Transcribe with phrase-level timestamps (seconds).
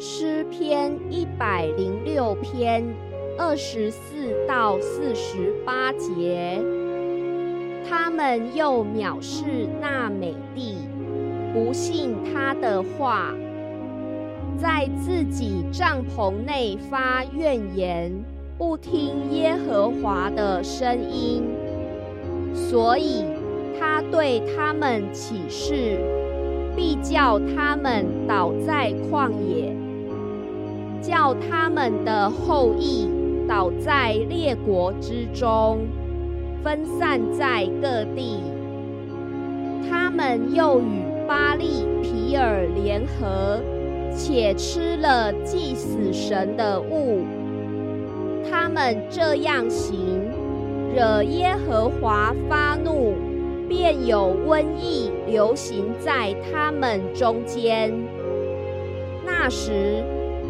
[0.00, 2.84] 诗篇一百零六篇
[3.36, 6.62] 二十四到四十八节，
[7.88, 10.76] 他们又藐视那美地，
[11.52, 13.34] 不信他的话，
[14.56, 18.12] 在自己帐篷内发怨言，
[18.56, 21.42] 不听耶和华的声音，
[22.54, 23.24] 所以
[23.80, 25.98] 他对他们起誓，
[26.76, 29.76] 必叫他们倒在旷野。
[31.00, 33.08] 叫他们的后裔
[33.48, 35.78] 倒在列国之中，
[36.62, 38.40] 分散在各地。
[39.88, 43.60] 他们又与巴利皮尔联合，
[44.14, 47.24] 且吃了祭死神的物。
[48.50, 49.98] 他们这样行，
[50.94, 53.14] 惹耶和华发怒，
[53.68, 57.92] 便有瘟疫流行在他们中间。
[59.24, 60.04] 那时。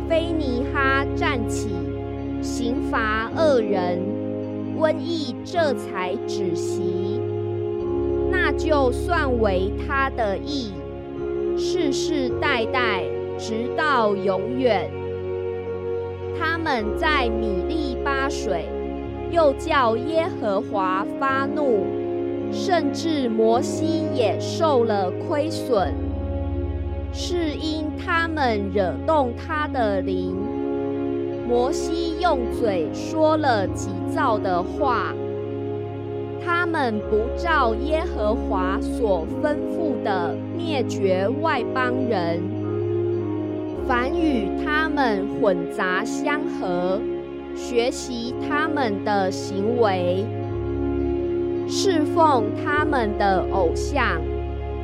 [0.08, 1.68] 菲尼哈站起，
[2.40, 3.98] 刑罚恶人，
[4.78, 7.20] 瘟疫这才止息。
[8.30, 10.72] 那就算为他的义，
[11.58, 13.04] 世世代代，
[13.36, 14.90] 直到永远。
[16.40, 18.64] 他们在米利巴水，
[19.30, 21.84] 又叫耶和华发怒，
[22.50, 25.92] 甚至摩西也受了亏损。
[27.12, 30.36] 是因他们惹动他的灵，
[31.48, 35.14] 摩西用嘴说了急躁的话。
[36.44, 42.40] 他们不照耶和华所吩咐的灭绝外邦人，
[43.86, 47.00] 凡与他们混杂相合，
[47.54, 50.24] 学习他们的行为，
[51.68, 54.18] 侍奉他们的偶像。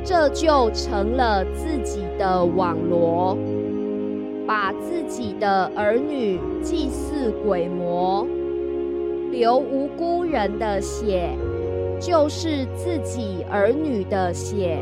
[0.07, 3.35] 这就成了自己的网罗，
[4.45, 8.27] 把自己的儿女祭祀鬼魔，
[9.31, 11.27] 流无辜人的血，
[11.99, 14.77] 就是自己儿女的血，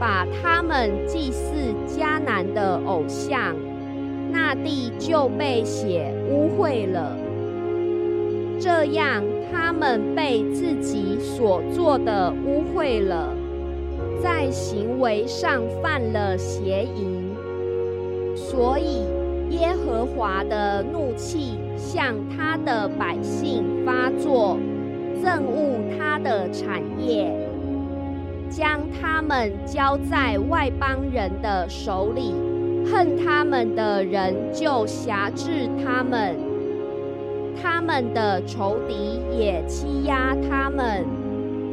[0.00, 1.52] 把他们祭祀
[1.86, 3.54] 迦南的偶像，
[4.32, 7.16] 那地就被血污秽了。
[8.58, 9.22] 这样，
[9.52, 13.32] 他们被自己所做的污秽了。
[14.22, 17.34] 在行为上犯了邪淫，
[18.34, 19.02] 所以
[19.50, 24.58] 耶和华的怒气向他的百姓发作，
[25.22, 27.32] 憎恶他的产业，
[28.50, 32.34] 将他们交在外邦人的手里，
[32.90, 36.36] 恨他们的人就辖制他们，
[37.62, 41.04] 他们的仇敌也欺压他们，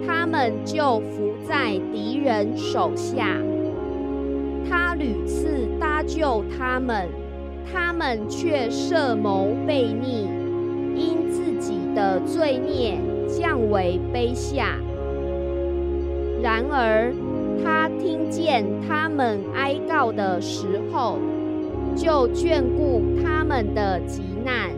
[0.08, 1.34] 他们就伏。
[1.46, 3.38] 在敌人手下，
[4.68, 7.10] 他屡次搭救他们，
[7.70, 10.26] 他们却设谋悖逆，
[10.96, 12.98] 因自己的罪孽
[13.28, 14.78] 降为卑下。
[16.42, 17.14] 然而，
[17.62, 21.20] 他听见他们哀告的时候，
[21.94, 24.72] 就眷顾他们的急难，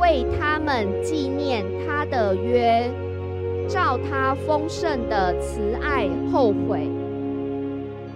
[0.00, 2.90] 为他们纪念他的约。
[3.72, 6.86] 照他丰盛的慈爱后悔，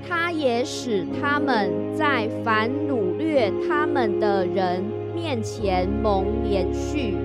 [0.07, 4.85] 他也使他们在凡掳掠他们的人
[5.15, 7.17] 面前蒙连续。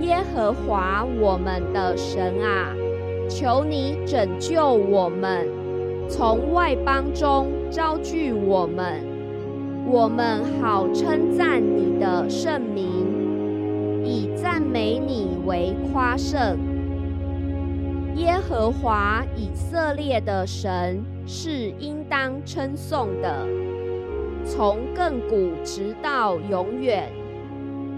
[0.00, 2.74] 耶和华我们的神啊，
[3.28, 5.46] 求你拯救我们，
[6.08, 9.00] 从外邦中招聚我们，
[9.88, 16.58] 我们好称赞你的圣名，以赞美你为夸胜。
[18.16, 23.46] 耶和华以色列的神是应当称颂的，
[24.42, 27.12] 从亘古直到永远。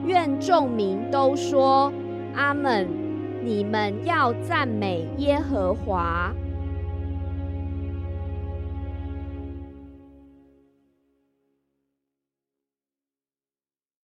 [0.04, 1.92] 愿众民都说
[2.34, 2.88] 阿门。
[3.44, 6.34] 你们要赞美耶和华。